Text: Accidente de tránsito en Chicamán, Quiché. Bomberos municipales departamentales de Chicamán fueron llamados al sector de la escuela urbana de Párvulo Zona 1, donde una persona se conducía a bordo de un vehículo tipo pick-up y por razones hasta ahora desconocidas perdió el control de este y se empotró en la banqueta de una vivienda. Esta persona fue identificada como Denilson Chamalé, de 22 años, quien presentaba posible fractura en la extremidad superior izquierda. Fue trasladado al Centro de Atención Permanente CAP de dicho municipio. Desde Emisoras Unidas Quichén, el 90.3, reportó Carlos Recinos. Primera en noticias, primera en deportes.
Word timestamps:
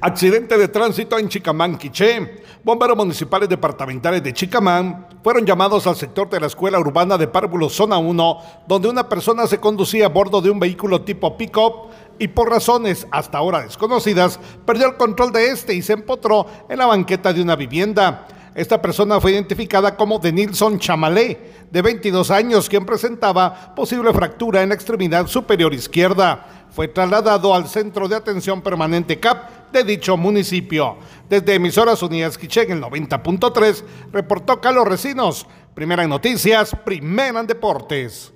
Accidente 0.00 0.56
de 0.56 0.68
tránsito 0.68 1.18
en 1.18 1.28
Chicamán, 1.28 1.76
Quiché. 1.76 2.42
Bomberos 2.62 2.96
municipales 2.96 3.48
departamentales 3.48 4.22
de 4.22 4.32
Chicamán 4.32 5.08
fueron 5.24 5.44
llamados 5.44 5.88
al 5.88 5.96
sector 5.96 6.30
de 6.30 6.38
la 6.38 6.46
escuela 6.46 6.78
urbana 6.78 7.18
de 7.18 7.26
Párvulo 7.26 7.68
Zona 7.68 7.98
1, 7.98 8.38
donde 8.68 8.88
una 8.88 9.08
persona 9.08 9.48
se 9.48 9.58
conducía 9.58 10.06
a 10.06 10.08
bordo 10.08 10.40
de 10.40 10.50
un 10.50 10.60
vehículo 10.60 11.02
tipo 11.02 11.36
pick-up 11.36 11.90
y 12.16 12.28
por 12.28 12.48
razones 12.48 13.08
hasta 13.10 13.38
ahora 13.38 13.62
desconocidas 13.62 14.38
perdió 14.64 14.86
el 14.86 14.96
control 14.96 15.32
de 15.32 15.50
este 15.50 15.74
y 15.74 15.82
se 15.82 15.94
empotró 15.94 16.46
en 16.68 16.78
la 16.78 16.86
banqueta 16.86 17.32
de 17.32 17.42
una 17.42 17.56
vivienda. 17.56 18.28
Esta 18.54 18.80
persona 18.80 19.20
fue 19.20 19.32
identificada 19.32 19.96
como 19.96 20.18
Denilson 20.18 20.78
Chamalé, 20.78 21.38
de 21.70 21.82
22 21.82 22.30
años, 22.30 22.68
quien 22.68 22.86
presentaba 22.86 23.74
posible 23.74 24.12
fractura 24.12 24.62
en 24.62 24.70
la 24.70 24.74
extremidad 24.74 25.26
superior 25.26 25.74
izquierda. 25.74 26.57
Fue 26.78 26.86
trasladado 26.86 27.56
al 27.56 27.66
Centro 27.66 28.06
de 28.06 28.14
Atención 28.14 28.62
Permanente 28.62 29.18
CAP 29.18 29.72
de 29.72 29.82
dicho 29.82 30.16
municipio. 30.16 30.96
Desde 31.28 31.56
Emisoras 31.56 32.00
Unidas 32.04 32.38
Quichén, 32.38 32.70
el 32.70 32.80
90.3, 32.80 33.82
reportó 34.12 34.60
Carlos 34.60 34.86
Recinos. 34.86 35.44
Primera 35.74 36.04
en 36.04 36.10
noticias, 36.10 36.76
primera 36.84 37.40
en 37.40 37.48
deportes. 37.48 38.32